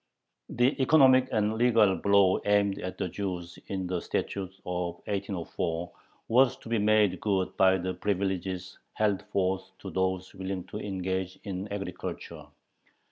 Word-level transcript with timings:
The 0.49 0.81
economic 0.81 1.29
and 1.31 1.59
legal 1.59 1.95
blow 1.95 2.41
aimed 2.45 2.79
at 2.79 2.97
the 2.97 3.07
Jews 3.07 3.59
in 3.67 3.85
the 3.85 4.01
Statute 4.01 4.51
of 4.65 4.95
1804 5.05 5.91
was 6.27 6.57
to 6.57 6.69
be 6.69 6.79
made 6.79 7.19
good 7.21 7.55
by 7.55 7.77
the 7.77 7.93
privileges 7.93 8.79
held 8.93 9.21
forth 9.27 9.69
to 9.77 9.91
those 9.91 10.33
willing 10.33 10.63
to 10.69 10.79
engage 10.79 11.37
in 11.43 11.67
agriculture. 11.67 12.47